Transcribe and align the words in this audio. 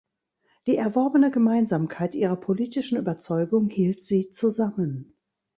Die 0.65 0.77
erworbene 0.77 1.29
Gemeinsamkeit 1.29 2.15
ihrer 2.15 2.35
politischen 2.35 2.97
Überzeugung 2.97 3.69
hielt 3.69 4.03
sie 4.03 4.31
zusammen. 4.31 5.15